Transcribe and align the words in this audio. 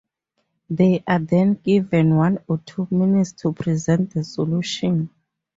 They 0.71 1.03
are 1.05 1.19
then 1.19 1.53
given 1.63 2.15
one 2.15 2.39
or 2.47 2.57
two 2.65 2.87
minutes 2.89 3.33
to 3.33 3.53
present 3.53 4.15
the 4.15 4.23
solution. 4.23 5.11